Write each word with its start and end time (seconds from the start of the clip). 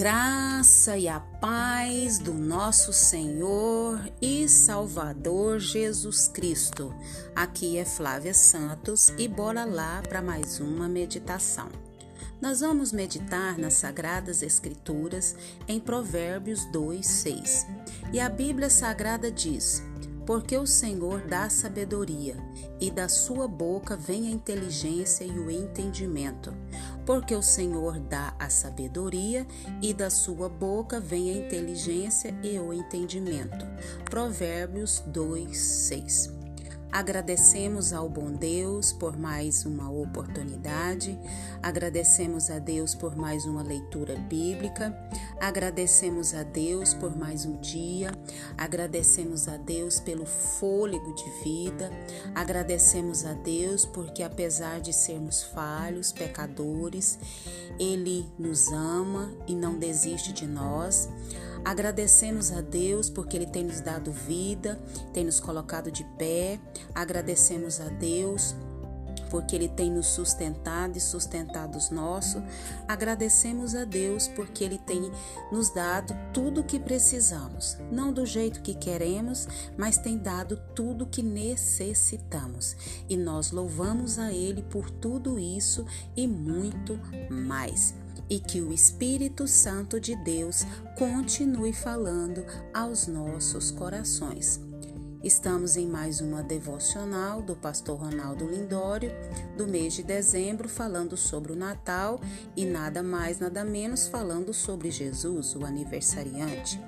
graça 0.00 0.96
e 0.96 1.06
a 1.06 1.20
paz 1.20 2.18
do 2.18 2.32
nosso 2.32 2.90
Senhor 2.90 4.00
e 4.18 4.48
Salvador 4.48 5.58
Jesus 5.58 6.26
Cristo. 6.26 6.94
Aqui 7.36 7.76
é 7.76 7.84
Flávia 7.84 8.32
Santos 8.32 9.10
e 9.18 9.28
bora 9.28 9.66
lá 9.66 10.00
para 10.00 10.22
mais 10.22 10.58
uma 10.58 10.88
meditação. 10.88 11.68
Nós 12.40 12.60
vamos 12.60 12.92
meditar 12.92 13.58
nas 13.58 13.74
Sagradas 13.74 14.42
Escrituras 14.42 15.36
em 15.68 15.78
Provérbios 15.78 16.64
2, 16.72 17.06
6. 17.06 17.66
E 18.10 18.18
a 18.18 18.30
Bíblia 18.30 18.70
Sagrada 18.70 19.30
diz: 19.30 19.82
porque 20.26 20.56
o 20.56 20.66
Senhor 20.66 21.22
dá 21.22 21.48
sabedoria, 21.48 22.36
e 22.80 22.90
da 22.90 23.08
sua 23.08 23.48
boca 23.48 23.96
vem 23.96 24.28
a 24.28 24.30
inteligência 24.30 25.24
e 25.24 25.38
o 25.38 25.50
entendimento. 25.50 26.52
Porque 27.04 27.34
o 27.34 27.42
Senhor 27.42 27.98
dá 27.98 28.34
a 28.38 28.48
sabedoria, 28.48 29.46
e 29.82 29.92
da 29.92 30.10
sua 30.10 30.48
boca 30.48 31.00
vem 31.00 31.30
a 31.30 31.46
inteligência 31.46 32.34
e 32.42 32.58
o 32.58 32.72
entendimento. 32.72 33.66
Provérbios 34.04 35.02
2, 35.06 35.56
6. 35.56 36.40
Agradecemos 36.92 37.92
ao 37.92 38.08
bom 38.08 38.32
Deus 38.32 38.92
por 38.92 39.16
mais 39.16 39.64
uma 39.64 39.88
oportunidade, 39.88 41.16
agradecemos 41.62 42.50
a 42.50 42.58
Deus 42.58 42.96
por 42.96 43.14
mais 43.14 43.44
uma 43.44 43.62
leitura 43.62 44.16
bíblica, 44.16 44.92
agradecemos 45.40 46.34
a 46.34 46.42
Deus 46.42 46.92
por 46.92 47.16
mais 47.16 47.46
um 47.46 47.56
dia, 47.60 48.12
agradecemos 48.56 49.48
a 49.48 49.56
Deus 49.56 49.98
pelo 49.98 50.26
fôlego 50.26 51.14
de 51.14 51.30
vida, 51.42 51.90
agradecemos 52.34 53.24
a 53.24 53.32
Deus 53.32 53.86
porque, 53.86 54.22
apesar 54.22 54.80
de 54.80 54.92
sermos 54.92 55.42
falhos, 55.42 56.12
pecadores, 56.12 57.18
Ele 57.78 58.28
nos 58.38 58.68
ama 58.68 59.32
e 59.46 59.54
não 59.54 59.78
desiste 59.78 60.32
de 60.32 60.46
nós. 60.46 61.08
Agradecemos 61.64 62.52
a 62.52 62.60
Deus 62.60 63.10
porque 63.10 63.36
Ele 63.36 63.46
tem 63.46 63.64
nos 63.64 63.80
dado 63.80 64.12
vida, 64.12 64.80
tem 65.12 65.24
nos 65.24 65.40
colocado 65.40 65.90
de 65.90 66.04
pé. 66.18 66.58
Agradecemos 66.94 67.80
a 67.80 67.88
Deus 67.88 68.54
porque 69.30 69.54
Ele 69.56 69.68
tem 69.68 69.90
nos 69.90 70.08
sustentado 70.08 70.96
e 70.96 71.00
sustentado 71.00 71.78
os 71.78 71.90
nossos. 71.90 72.42
Agradecemos 72.86 73.74
a 73.74 73.84
Deus 73.84 74.28
porque 74.28 74.64
Ele 74.64 74.78
tem 74.78 75.10
nos 75.50 75.70
dado 75.70 76.14
tudo 76.32 76.60
o 76.60 76.64
que 76.64 76.78
precisamos, 76.78 77.78
não 77.90 78.12
do 78.12 78.26
jeito 78.26 78.60
que 78.60 78.74
queremos, 78.74 79.48
mas 79.78 79.96
tem 79.96 80.18
dado 80.18 80.60
tudo 80.74 81.04
o 81.04 81.08
que 81.08 81.22
necessitamos. 81.22 82.76
E 83.08 83.16
nós 83.16 83.50
louvamos 83.52 84.18
a 84.18 84.32
Ele 84.32 84.62
por 84.62 84.90
tudo 84.90 85.38
isso 85.38 85.86
e 86.16 86.26
muito 86.26 87.00
mais 87.30 87.94
e 88.28 88.38
que 88.38 88.60
o 88.60 88.72
Espírito 88.72 89.48
Santo 89.48 89.98
de 89.98 90.14
Deus 90.14 90.64
continue 90.96 91.72
falando 91.72 92.44
aos 92.72 93.08
nossos 93.08 93.72
corações. 93.72 94.69
Estamos 95.22 95.76
em 95.76 95.86
mais 95.86 96.22
uma 96.22 96.42
devocional 96.42 97.42
do 97.42 97.54
pastor 97.54 98.00
Ronaldo 98.00 98.46
Lindório, 98.46 99.12
do 99.54 99.66
mês 99.66 99.92
de 99.92 100.02
dezembro, 100.02 100.66
falando 100.66 101.14
sobre 101.14 101.52
o 101.52 101.56
Natal 101.56 102.18
e 102.56 102.64
nada 102.64 103.02
mais, 103.02 103.38
nada 103.38 103.62
menos 103.62 104.08
falando 104.08 104.54
sobre 104.54 104.90
Jesus, 104.90 105.54
o 105.54 105.66
aniversariante. 105.66 106.80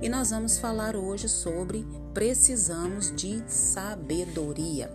E 0.00 0.08
nós 0.08 0.30
vamos 0.30 0.56
falar 0.56 0.94
hoje 0.94 1.28
sobre 1.28 1.84
precisamos 2.14 3.10
de 3.10 3.42
sabedoria. 3.48 4.88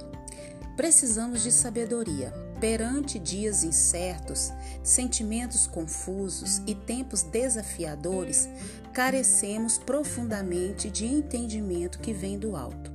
Precisamos 0.78 1.44
de 1.44 1.52
sabedoria. 1.52 2.45
Perante 2.60 3.20
dias 3.20 3.64
incertos, 3.64 4.52
sentimentos 4.82 5.68
confusos 5.68 6.62
e 6.66 6.74
tempos 6.74 7.22
desafiadores, 7.22 8.48
carecemos 8.94 9.78
profundamente 9.78 10.90
de 10.90 11.06
entendimento 11.06 12.00
que 12.00 12.14
vem 12.14 12.40
do 12.40 12.56
alto. 12.56 12.94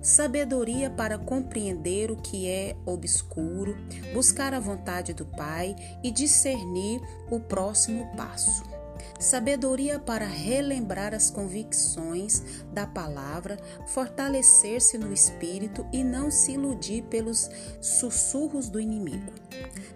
Sabedoria 0.00 0.90
para 0.90 1.18
compreender 1.18 2.10
o 2.10 2.16
que 2.16 2.48
é 2.48 2.74
obscuro, 2.86 3.76
buscar 4.12 4.54
a 4.54 4.60
vontade 4.60 5.12
do 5.12 5.26
Pai 5.26 5.76
e 6.02 6.10
discernir 6.10 7.00
o 7.30 7.38
próximo 7.38 8.10
passo 8.16 8.71
sabedoria 9.18 9.98
para 9.98 10.26
relembrar 10.26 11.14
as 11.14 11.30
convicções 11.30 12.42
da 12.72 12.86
palavra, 12.86 13.58
fortalecer-se 13.86 14.98
no 14.98 15.12
espírito 15.12 15.86
e 15.92 16.02
não 16.02 16.30
se 16.30 16.52
iludir 16.52 17.02
pelos 17.04 17.48
sussurros 17.80 18.68
do 18.68 18.80
inimigo. 18.80 19.32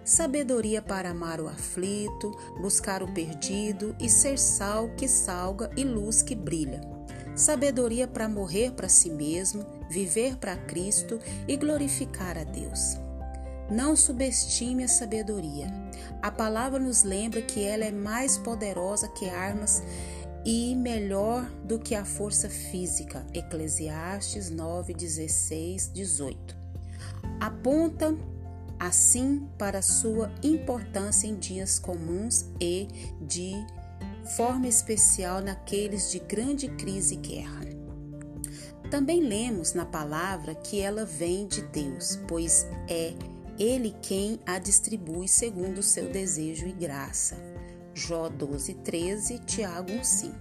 Sabedoria 0.03 0.81
para 0.81 1.09
amar 1.09 1.41
o 1.41 1.47
aflito, 1.47 2.31
buscar 2.61 3.03
o 3.03 3.13
perdido 3.13 3.95
e 3.99 4.09
ser 4.09 4.37
sal 4.39 4.89
que 4.95 5.07
salga 5.07 5.69
e 5.75 5.83
luz 5.83 6.21
que 6.21 6.35
brilha. 6.35 6.81
Sabedoria 7.35 8.07
para 8.07 8.27
morrer 8.27 8.71
para 8.71 8.89
si 8.89 9.09
mesmo, 9.09 9.65
viver 9.89 10.37
para 10.37 10.57
Cristo 10.57 11.19
e 11.47 11.55
glorificar 11.55 12.37
a 12.37 12.43
Deus. 12.43 13.06
Não 13.69 13.95
subestime 13.95 14.83
a 14.83 14.87
sabedoria. 14.87 15.67
A 16.21 16.31
palavra 16.31 16.79
nos 16.79 17.03
lembra 17.03 17.41
que 17.41 17.63
ela 17.63 17.83
é 17.83 17.91
mais 17.91 18.37
poderosa 18.37 19.07
que 19.09 19.29
armas 19.29 19.83
e 20.45 20.73
melhor 20.75 21.43
do 21.65 21.77
que 21.77 21.93
a 21.93 22.05
força 22.05 22.49
física. 22.49 23.25
Eclesiastes 23.33 24.49
9, 24.49 24.93
16, 24.93 25.91
18. 25.93 26.55
Aponta 27.39 28.15
assim 28.79 29.47
para 29.57 29.81
sua 29.81 30.31
importância 30.41 31.27
em 31.27 31.35
dias 31.35 31.77
comuns 31.77 32.45
e 32.61 32.87
de 33.21 33.53
forma 34.37 34.67
especial 34.67 35.41
naqueles 35.41 36.11
de 36.11 36.19
grande 36.19 36.69
crise 36.69 37.15
e 37.15 37.17
guerra. 37.17 37.61
Também 38.89 39.21
lemos 39.21 39.73
na 39.73 39.85
palavra 39.85 40.55
que 40.55 40.79
ela 40.79 41.03
vem 41.03 41.45
de 41.45 41.61
Deus, 41.63 42.17
pois 42.27 42.65
é 42.87 43.13
ele 43.57 43.95
quem 44.01 44.39
a 44.45 44.59
distribui 44.59 45.27
segundo 45.27 45.79
o 45.79 45.83
seu 45.83 46.09
desejo 46.11 46.67
e 46.67 46.71
graça. 46.71 47.37
Jó 47.93 48.29
12, 48.29 48.75
13, 48.75 49.39
Tiago 49.39 49.91
1, 49.91 50.03
5. 50.03 50.35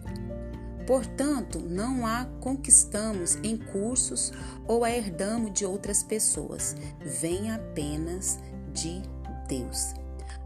Portanto, 0.86 1.58
não 1.58 2.06
a 2.06 2.26
conquistamos 2.40 3.36
em 3.42 3.56
cursos 3.56 4.32
ou 4.68 4.84
a 4.84 4.90
herdamos 4.90 5.52
de 5.52 5.64
outras 5.64 6.02
pessoas, 6.02 6.76
vem 7.00 7.50
apenas 7.50 8.38
de 8.72 9.02
Deus. 9.48 9.94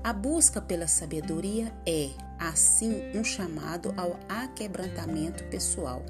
A 0.03 0.15
busca 0.15 0.63
pela 0.63 0.87
sabedoria 0.87 1.71
é, 1.87 2.09
assim, 2.39 3.03
um 3.15 3.23
chamado 3.23 3.93
ao 3.99 4.19
aquebrantamento 4.29 5.45
pessoal. 5.45 6.03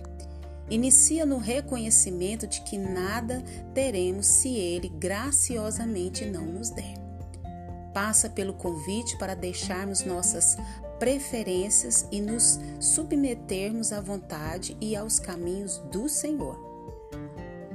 Inicia 0.71 1.27
no 1.27 1.39
reconhecimento 1.39 2.47
de 2.47 2.61
que 2.61 2.79
nada 2.79 3.43
teremos 3.75 4.27
se 4.27 4.49
Ele 4.57 4.89
graciosamente 4.89 6.25
não 6.25 6.47
nos 6.47 6.71
der. 6.71 6.95
Passa 7.93 8.31
pelo 8.31 8.55
convite 8.55 9.19
para 9.19 9.35
deixarmos 9.35 10.05
nossas 10.05 10.57
preferências 11.01 12.07
e 12.13 12.21
nos 12.21 12.61
submetermos 12.79 13.93
à 13.93 14.01
vontade 14.01 14.77
e 14.81 14.95
aos 14.95 15.19
caminhos 15.19 15.79
do 15.91 16.09
Senhor. 16.09 16.57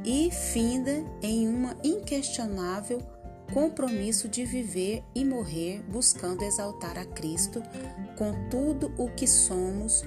E 0.06 0.32
finda 0.32 1.04
em 1.22 1.50
uma 1.50 1.76
inquestionável 1.84 3.02
compromisso 3.54 4.30
de 4.30 4.46
viver 4.46 5.04
e 5.14 5.26
morrer 5.26 5.84
buscando 5.90 6.44
exaltar 6.44 6.98
a 6.98 7.06
Cristo 7.06 7.62
com 8.18 8.48
tudo 8.50 8.94
o 8.98 9.10
que 9.10 9.28
somos 9.28 10.04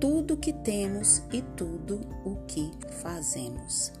tudo 0.00 0.36
que 0.36 0.52
temos 0.52 1.22
e 1.32 1.42
tudo 1.56 2.00
o 2.24 2.36
que 2.46 2.70
fazemos. 3.02 3.92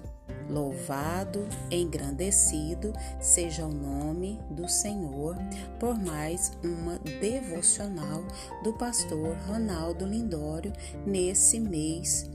Louvado, 0.48 1.46
engrandecido 1.70 2.92
seja 3.20 3.66
o 3.66 3.72
nome 3.72 4.40
do 4.50 4.66
Senhor 4.68 5.36
por 5.78 5.98
mais 5.98 6.52
uma 6.64 6.98
devocional 7.20 8.24
do 8.62 8.72
pastor 8.72 9.36
Ronaldo 9.46 10.06
Lindório 10.06 10.72
nesse 11.06 11.60
mês 11.60 12.30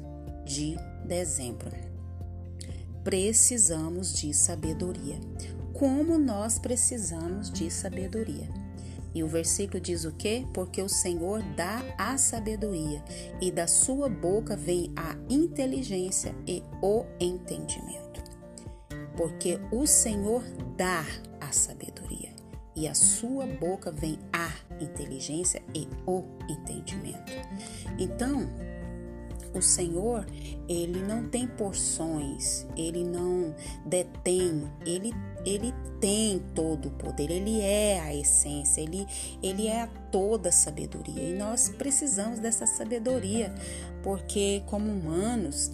de 0.46 0.76
dezembro. 1.06 1.72
Precisamos 3.04 4.14
de 4.14 4.34
sabedoria. 4.34 5.20
Como 5.74 6.18
nós 6.18 6.60
precisamos 6.60 7.52
de 7.52 7.72
sabedoria? 7.72 8.63
E 9.14 9.24
o 9.24 9.28
versículo 9.28 9.80
diz 9.80 10.06
o 10.06 10.12
quê? 10.12 10.46
Porque 10.54 10.82
o 10.82 10.90
Senhor 10.90 11.42
dá 11.56 11.84
a 11.98 12.18
sabedoria, 12.18 13.04
e 13.40 13.52
da 13.52 13.68
sua 13.68 14.10
boca 14.10 14.56
vem 14.56 14.92
a 14.96 15.16
inteligência 15.30 16.36
e 16.48 16.64
o 16.82 17.06
entendimento. 17.20 18.24
Porque 19.16 19.60
o 19.72 19.86
Senhor 19.86 20.44
dá 20.76 21.06
a 21.40 21.52
sabedoria, 21.52 22.34
e 22.76 22.88
a 22.88 22.96
sua 22.96 23.46
boca 23.46 23.92
vem 23.92 24.18
a 24.32 24.52
inteligência 24.82 25.62
e 25.76 25.88
o 26.08 26.24
entendimento. 26.50 27.32
Então, 28.00 28.50
o 29.54 29.62
Senhor, 29.62 30.26
ele 30.68 31.02
não 31.02 31.28
tem 31.30 31.48
porções, 31.48 32.66
ele 32.76 33.04
não 33.04 33.56
detém, 33.86 34.64
ele 34.86 35.14
ele 35.46 35.74
tem 36.00 36.40
todo 36.56 36.88
o 36.88 36.92
poder, 36.92 37.30
ele 37.30 37.60
é 37.60 38.00
a 38.00 38.16
essência, 38.16 38.82
ele, 38.82 39.06
ele 39.42 39.68
é 39.68 39.82
a 39.82 39.88
toda 39.88 40.52
sabedoria. 40.52 41.22
E 41.22 41.34
nós 41.34 41.70
precisamos 41.70 42.40
dessa 42.40 42.66
sabedoria, 42.66 43.54
porque 44.02 44.64
como 44.66 44.90
humanos, 44.92 45.72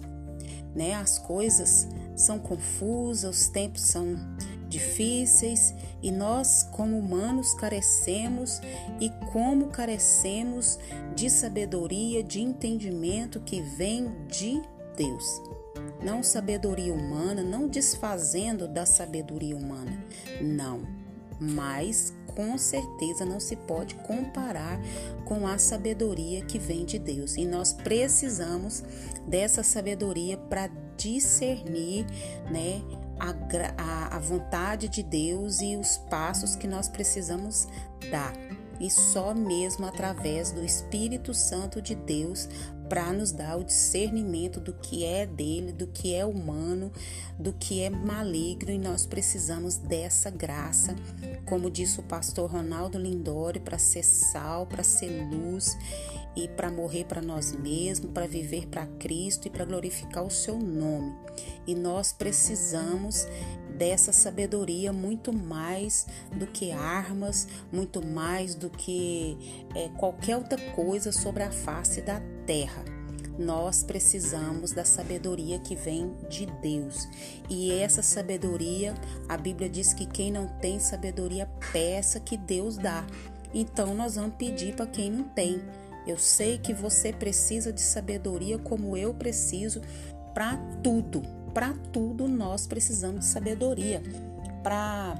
né, 0.74 0.94
as 0.94 1.18
coisas 1.18 1.86
são 2.16 2.38
confusas, 2.38 3.42
os 3.42 3.48
tempos 3.48 3.82
são 3.82 4.16
difíceis 4.70 5.74
e 6.00 6.10
nós, 6.10 6.62
como 6.70 6.96
humanos, 6.96 7.52
carecemos 7.52 8.60
e 9.00 9.10
como 9.32 9.66
carecemos 9.66 10.78
de 11.14 11.28
sabedoria, 11.28 12.22
de 12.22 12.40
entendimento 12.40 13.40
que 13.40 13.60
vem 13.60 14.10
de 14.28 14.62
Deus. 14.96 15.42
Não 16.02 16.22
sabedoria 16.22 16.94
humana, 16.94 17.42
não 17.42 17.66
desfazendo 17.66 18.66
da 18.66 18.86
sabedoria 18.86 19.56
humana, 19.56 20.02
não, 20.40 20.80
mas 21.38 22.14
com 22.34 22.56
certeza 22.56 23.24
não 23.24 23.40
se 23.40 23.56
pode 23.56 23.96
comparar 23.96 24.80
com 25.24 25.46
a 25.46 25.58
sabedoria 25.58 26.42
que 26.42 26.58
vem 26.58 26.84
de 26.84 26.98
Deus. 26.98 27.36
E 27.36 27.44
nós 27.44 27.72
precisamos 27.72 28.82
dessa 29.26 29.62
sabedoria 29.62 30.36
para 30.36 30.70
discernir, 30.96 32.06
né? 32.50 32.80
A, 33.20 34.16
a, 34.16 34.18
vontade 34.18 34.88
de 34.88 35.02
Deus 35.02 35.60
e 35.60 35.76
os 35.76 35.98
passos 36.08 36.56
que 36.56 36.66
nós 36.66 36.88
precisamos 36.88 37.68
dar. 38.10 38.32
E 38.80 38.90
só 38.90 39.34
mesmo 39.34 39.86
através 39.86 40.52
do 40.52 40.64
Espírito 40.64 41.34
Santo 41.34 41.82
de 41.82 41.94
Deus 41.94 42.48
para 42.90 43.12
nos 43.12 43.30
dar 43.30 43.56
o 43.56 43.62
discernimento 43.62 44.58
do 44.58 44.72
que 44.72 45.04
é 45.04 45.24
dele, 45.24 45.70
do 45.70 45.86
que 45.86 46.12
é 46.12 46.26
humano, 46.26 46.90
do 47.38 47.52
que 47.52 47.80
é 47.80 47.88
maligno 47.88 48.72
e 48.72 48.78
nós 48.78 49.06
precisamos 49.06 49.76
dessa 49.76 50.28
graça, 50.28 50.96
como 51.46 51.70
disse 51.70 52.00
o 52.00 52.02
pastor 52.02 52.50
Ronaldo 52.50 52.98
Lindori, 52.98 53.60
para 53.60 53.78
ser 53.78 54.02
sal, 54.02 54.66
para 54.66 54.82
ser 54.82 55.08
luz 55.32 55.78
e 56.34 56.48
para 56.48 56.68
morrer 56.68 57.04
para 57.04 57.22
nós 57.22 57.52
mesmos, 57.52 58.10
para 58.10 58.26
viver 58.26 58.66
para 58.66 58.86
Cristo 58.86 59.46
e 59.46 59.50
para 59.50 59.64
glorificar 59.64 60.24
o 60.24 60.30
seu 60.30 60.58
nome. 60.58 61.14
E 61.68 61.76
nós 61.76 62.12
precisamos 62.12 63.24
dessa 63.78 64.12
sabedoria 64.12 64.92
muito 64.92 65.32
mais 65.32 66.06
do 66.32 66.46
que 66.48 66.72
armas, 66.72 67.46
muito 67.72 68.04
mais 68.04 68.56
do 68.56 68.68
que 68.68 69.64
é, 69.76 69.88
qualquer 69.90 70.36
outra 70.36 70.58
coisa 70.72 71.12
sobre 71.12 71.44
a 71.44 71.52
face 71.52 72.02
da 72.02 72.18
terra. 72.18 72.39
Nós 73.38 73.84
precisamos 73.84 74.72
da 74.72 74.84
sabedoria 74.84 75.60
que 75.60 75.76
vem 75.76 76.12
de 76.28 76.46
Deus. 76.60 77.08
E 77.48 77.72
essa 77.72 78.02
sabedoria, 78.02 78.92
a 79.28 79.36
Bíblia 79.36 79.68
diz 79.68 79.94
que 79.94 80.04
quem 80.04 80.32
não 80.32 80.48
tem 80.58 80.80
sabedoria, 80.80 81.48
peça 81.72 82.18
que 82.18 82.36
Deus 82.36 82.76
dá. 82.76 83.06
Então 83.54 83.94
nós 83.94 84.16
vamos 84.16 84.34
pedir 84.34 84.74
para 84.74 84.86
quem 84.86 85.10
não 85.10 85.24
tem. 85.24 85.62
Eu 86.06 86.18
sei 86.18 86.58
que 86.58 86.74
você 86.74 87.12
precisa 87.12 87.72
de 87.72 87.80
sabedoria 87.80 88.58
como 88.58 88.96
eu 88.96 89.14
preciso 89.14 89.80
para 90.34 90.56
tudo. 90.82 91.22
Para 91.54 91.72
tudo 91.92 92.26
nós 92.26 92.66
precisamos 92.66 93.20
de 93.20 93.26
sabedoria. 93.26 94.02
Para 94.62 95.14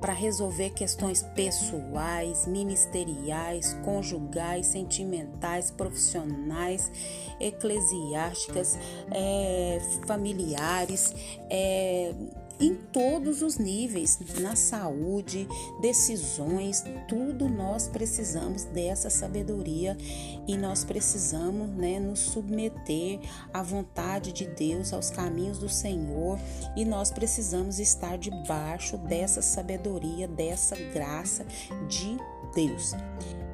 para 0.00 0.12
resolver 0.12 0.70
questões 0.70 1.22
pessoais, 1.22 2.46
ministeriais, 2.46 3.74
conjugais, 3.84 4.66
sentimentais, 4.66 5.70
profissionais, 5.70 6.90
eclesiásticas, 7.38 8.78
é, 9.10 9.80
familiares, 10.06 11.14
é, 11.50 12.14
em 12.60 12.74
todos 12.74 13.42
os 13.42 13.56
níveis, 13.56 14.18
na 14.40 14.54
saúde, 14.54 15.48
decisões, 15.80 16.84
tudo 17.08 17.48
nós 17.48 17.88
precisamos 17.88 18.64
dessa 18.64 19.08
sabedoria 19.08 19.96
e 20.46 20.56
nós 20.56 20.84
precisamos 20.84 21.70
né, 21.70 21.98
nos 21.98 22.20
submeter 22.20 23.20
à 23.52 23.62
vontade 23.62 24.32
de 24.32 24.46
Deus, 24.46 24.92
aos 24.92 25.10
caminhos 25.10 25.58
do 25.58 25.68
Senhor 25.68 26.38
e 26.76 26.84
nós 26.84 27.10
precisamos 27.10 27.78
estar 27.78 28.18
debaixo 28.18 28.98
dessa 28.98 29.40
sabedoria, 29.40 30.28
dessa 30.28 30.76
graça 30.76 31.46
de 31.88 32.16
Deus. 32.54 32.92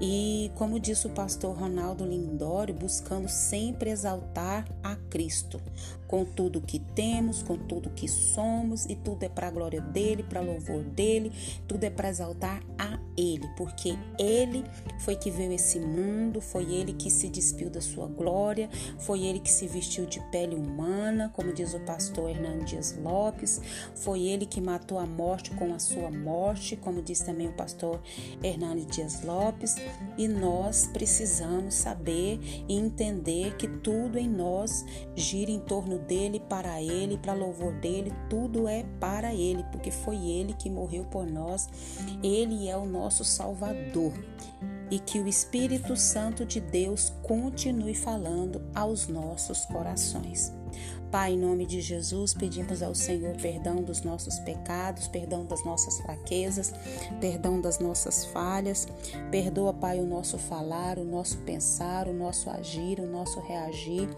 E 0.01 0.51
como 0.55 0.79
disse 0.79 1.07
o 1.07 1.11
pastor 1.11 1.57
Ronaldo 1.57 2.05
Lindório, 2.05 2.75
buscando 2.75 3.29
sempre 3.29 3.91
exaltar 3.91 4.67
a 4.83 4.97
Cristo, 5.09 5.61
com 6.07 6.25
tudo 6.25 6.61
que 6.61 6.79
temos, 6.79 7.43
com 7.43 7.57
tudo 7.57 7.91
que 7.91 8.09
somos, 8.09 8.87
e 8.87 8.95
tudo 8.95 9.23
é 9.23 9.29
para 9.29 9.49
a 9.49 9.51
glória 9.51 9.81
dele, 9.81 10.23
para 10.23 10.41
louvor 10.41 10.83
dele, 10.83 11.33
tudo 11.67 11.85
é 11.85 11.91
para 11.91 12.09
exaltar 12.09 12.63
a 12.79 12.99
ele, 13.17 13.49
porque 13.57 13.97
ele 14.19 14.63
foi 15.01 15.17
que 15.17 15.31
veio 15.31 15.53
esse 15.53 15.81
mundo, 15.81 16.41
foi 16.41 16.73
ele 16.73 16.93
que 16.93 17.11
se 17.11 17.29
despiu 17.29 17.71
da 17.71 17.81
sua 17.81 18.07
glória, 18.07 18.69
foi 18.99 19.23
ele 19.23 19.41
que 19.41 19.51
se 19.51 19.67
vestiu 19.67 20.07
de 20.07 20.21
pele 20.31 20.55
humana, 20.55 21.31
como 21.35 21.53
diz 21.53 21.75
o 21.75 21.81
pastor 21.81 22.31
Hernando 22.31 22.65
Dias 22.65 22.97
Lopes, 23.03 23.61
foi 23.95 24.23
ele 24.23 24.47
que 24.47 24.61
matou 24.61 24.99
a 24.99 25.07
morte 25.07 25.51
com 25.53 25.73
a 25.75 25.79
sua 25.79 26.11
morte, 26.11 26.77
como 26.77 27.03
diz 27.03 27.21
também 27.21 27.49
o 27.49 27.53
pastor 27.53 28.01
Hernando 28.43 28.85
Dias 28.87 29.23
Lopes, 29.23 29.77
e 30.17 30.27
nós 30.29 30.89
precisamos 30.93 31.75
saber 31.75 32.39
e 32.69 32.75
entender 32.75 33.57
que 33.57 33.69
tudo 33.69 34.19
em 34.19 34.29
nós 34.29 34.85
gira 35.15 35.51
em 35.51 35.61
torno 35.61 35.99
dele, 35.99 36.41
para 36.41 36.81
ele, 36.83 37.19
para 37.19 37.35
louvor 37.35 37.73
dele, 37.75 38.13
tudo 38.29 38.69
é 38.69 38.85
para 39.01 39.35
ele, 39.35 39.65
porque 39.73 39.91
foi 39.91 40.17
ele 40.17 40.53
que 40.55 40.71
morreu 40.71 41.05
por 41.05 41.27
nós, 41.27 41.69
ele 42.23 42.69
é 42.69 42.77
o 42.77 42.87
nosso 42.87 43.25
Salvador. 43.25 44.13
E 44.91 44.99
que 44.99 45.19
o 45.19 45.27
Espírito 45.27 45.97
Santo 45.97 46.45
de 46.45 46.61
Deus 46.61 47.13
continue 47.23 47.95
falando 47.95 48.63
aos 48.75 49.09
nossos 49.09 49.65
corações. 49.67 50.53
Pai, 51.11 51.33
em 51.33 51.39
nome 51.39 51.65
de 51.65 51.81
Jesus, 51.81 52.35
pedimos 52.35 52.83
ao 52.83 52.95
Senhor 52.95 53.37
perdão 53.37 53.77
dos 53.77 54.03
nossos 54.03 54.39
pecados, 54.41 55.07
perdão 55.07 55.47
das 55.47 55.65
nossas 55.65 55.99
fraquezas, 56.01 56.73
perdão 57.21 57.61
das 57.61 57.79
nossas 57.79 58.25
falhas. 58.27 58.87
Perdoa, 59.31 59.73
Pai, 59.73 60.01
o 60.01 60.07
nosso 60.07 60.37
falar, 60.37 60.99
o 60.99 61.05
nosso 61.05 61.39
pensar, 61.39 62.09
o 62.09 62.13
nosso 62.13 62.51
agir, 62.51 62.99
o 63.01 63.07
nosso 63.07 63.41
reagir. 63.41 64.09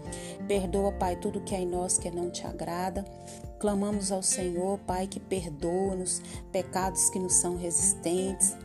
Perdoa, 0.47 0.91
Pai, 0.91 1.15
tudo 1.15 1.41
que 1.41 1.53
é 1.53 1.61
em 1.61 1.67
nós 1.67 1.97
que 1.97 2.09
não 2.09 2.29
te 2.29 2.45
agrada. 2.45 3.05
Clamamos 3.59 4.11
ao 4.11 4.23
Senhor, 4.23 4.79
Pai, 4.79 5.05
que 5.05 5.19
perdoa-nos 5.19 6.21
pecados 6.51 7.09
que 7.09 7.19
nos 7.19 7.33
são 7.33 7.55
resistentes 7.55 8.55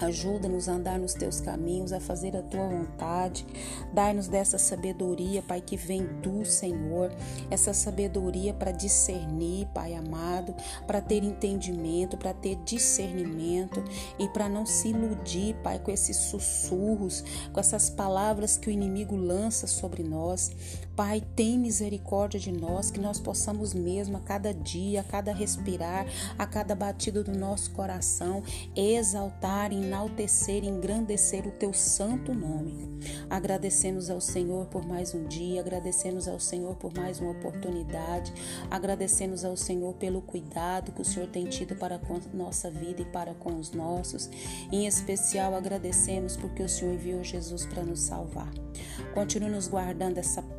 Ajuda-nos 0.00 0.68
a 0.68 0.72
andar 0.72 0.98
nos 0.98 1.14
teus 1.14 1.40
caminhos, 1.40 1.92
a 1.92 2.00
fazer 2.00 2.36
a 2.36 2.42
tua 2.42 2.68
vontade. 2.68 3.44
Dai-nos 3.92 4.28
dessa 4.28 4.58
sabedoria, 4.58 5.42
Pai, 5.42 5.60
que 5.60 5.76
vem 5.76 6.06
do 6.20 6.44
Senhor, 6.44 7.12
essa 7.50 7.74
sabedoria 7.74 8.54
para 8.54 8.70
discernir, 8.70 9.66
Pai 9.74 9.94
amado, 9.94 10.54
para 10.86 11.00
ter 11.00 11.24
entendimento, 11.24 12.16
para 12.16 12.32
ter 12.32 12.56
discernimento 12.64 13.82
e 14.18 14.28
para 14.28 14.48
não 14.48 14.64
se 14.64 14.88
iludir, 14.88 15.56
Pai, 15.62 15.78
com 15.78 15.90
esses 15.90 16.16
sussurros, 16.16 17.24
com 17.52 17.58
essas 17.58 17.90
palavras 17.90 18.56
que 18.56 18.68
o 18.68 18.72
inimigo 18.72 19.16
lança 19.16 19.66
sobre 19.66 20.02
nós. 20.02 20.50
Pai, 20.98 21.22
tem 21.36 21.56
misericórdia 21.56 22.40
de 22.40 22.50
nós, 22.50 22.90
que 22.90 22.98
nós 22.98 23.20
possamos 23.20 23.72
mesmo 23.72 24.16
a 24.16 24.20
cada 24.20 24.52
dia, 24.52 25.00
a 25.00 25.04
cada 25.04 25.32
respirar, 25.32 26.04
a 26.36 26.44
cada 26.44 26.74
batida 26.74 27.22
do 27.22 27.30
nosso 27.38 27.70
coração, 27.70 28.42
exaltar, 28.74 29.72
enaltecer, 29.72 30.64
engrandecer 30.64 31.46
o 31.46 31.52
teu 31.52 31.72
santo 31.72 32.34
nome. 32.34 32.98
Agradecemos 33.30 34.10
ao 34.10 34.20
Senhor 34.20 34.66
por 34.66 34.84
mais 34.84 35.14
um 35.14 35.24
dia, 35.28 35.60
agradecemos 35.60 36.26
ao 36.26 36.40
Senhor 36.40 36.74
por 36.74 36.92
mais 36.92 37.20
uma 37.20 37.30
oportunidade, 37.30 38.34
agradecemos 38.68 39.44
ao 39.44 39.56
Senhor 39.56 39.94
pelo 39.94 40.20
cuidado 40.20 40.90
que 40.90 41.02
o 41.02 41.04
Senhor 41.04 41.28
tem 41.28 41.44
tido 41.46 41.76
para 41.76 42.00
com 42.00 42.18
nossa 42.34 42.72
vida 42.72 43.02
e 43.02 43.04
para 43.04 43.34
com 43.34 43.54
os 43.56 43.70
nossos. 43.70 44.28
Em 44.72 44.84
especial, 44.84 45.54
agradecemos 45.54 46.36
porque 46.36 46.60
o 46.60 46.68
Senhor 46.68 46.94
enviou 46.94 47.22
Jesus 47.22 47.64
para 47.66 47.84
nos 47.84 48.00
salvar. 48.00 48.52
Continue 49.14 49.50
nos 49.50 49.68
guardando 49.68 50.18
essa 50.18 50.57